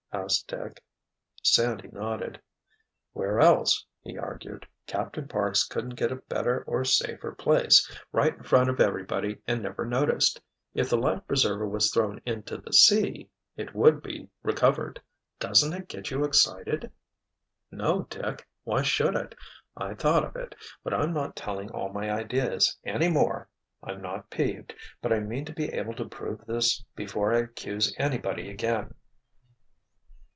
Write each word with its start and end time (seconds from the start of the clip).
asked 0.13 0.49
Dick. 0.49 0.83
Sandy 1.41 1.87
nodded. 1.87 2.41
"Where 3.13 3.39
else?" 3.39 3.85
he 4.01 4.17
argued. 4.17 4.67
"Captain 4.85 5.25
Parks 5.25 5.65
couldn't 5.65 5.95
get 5.95 6.11
a 6.11 6.17
better 6.17 6.65
or 6.65 6.83
safer 6.83 7.31
place, 7.33 7.89
right 8.11 8.35
in 8.35 8.43
front 8.43 8.69
of 8.69 8.81
everybody 8.81 9.41
and 9.47 9.63
never 9.63 9.85
noticed. 9.85 10.41
If 10.73 10.89
the 10.89 10.97
life 10.97 11.25
preserver 11.25 11.65
was 11.67 11.91
thrown 11.93 12.19
into 12.25 12.57
the 12.57 12.73
sea—it 12.73 13.73
would 13.73 14.03
be 14.03 14.27
recovered." 14.43 15.01
"Doesn't 15.39 15.71
it 15.73 15.87
get 15.87 16.11
you 16.11 16.25
excited?" 16.25 16.91
"No, 17.71 18.01
Dick! 18.09 18.45
Why 18.65 18.81
should 18.81 19.15
it? 19.15 19.33
I 19.77 19.93
thought 19.93 20.25
of 20.25 20.35
it. 20.35 20.55
But 20.83 20.93
I'm 20.93 21.13
not 21.13 21.37
telling 21.37 21.69
all 21.71 21.93
my 21.93 22.11
ideas, 22.11 22.77
any 22.83 23.07
more. 23.09 23.47
I'm 23.81 24.01
not 24.01 24.29
'peeved,' 24.29 24.75
but 25.01 25.13
I 25.13 25.21
mean 25.21 25.45
to 25.45 25.53
be 25.53 25.69
able 25.71 25.93
to 25.95 26.05
prove 26.07 26.45
this 26.45 26.83
before 26.97 27.33
I 27.33 27.37
accuse 27.39 27.95
anybody 27.97 28.49
again." 28.49 28.93